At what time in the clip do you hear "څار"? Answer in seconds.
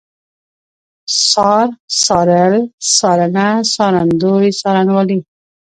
1.27-1.67